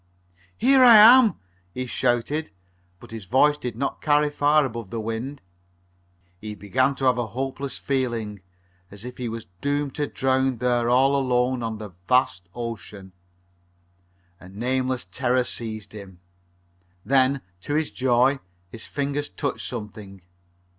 "Here 0.57 0.83
I 0.83 0.95
am!" 0.97 1.35
he 1.75 1.85
shouted, 1.85 2.49
but 2.99 3.11
his 3.11 3.25
voice 3.25 3.55
did 3.55 3.75
not 3.75 4.01
carry 4.01 4.31
far 4.31 4.65
above 4.65 4.89
the 4.89 4.99
wind. 4.99 5.41
He 6.39 6.55
began 6.55 6.95
to 6.95 7.05
have 7.05 7.19
a 7.19 7.27
hopeless 7.27 7.77
feeling, 7.77 8.41
as 8.89 9.05
if 9.05 9.17
he 9.17 9.29
was 9.29 9.45
doomed 9.61 9.93
to 9.93 10.07
drown 10.07 10.57
there 10.57 10.89
all 10.89 11.15
alone 11.15 11.61
on 11.61 11.77
the 11.77 11.91
vast 12.09 12.49
ocean. 12.55 13.11
A 14.39 14.49
nameless 14.49 15.05
terror 15.05 15.43
seized 15.43 15.93
him. 15.93 16.19
Then, 17.05 17.41
to 17.61 17.75
his 17.75 17.91
joy, 17.91 18.39
his 18.71 18.87
fingers 18.87 19.29
touched 19.29 19.67
something. 19.69 20.23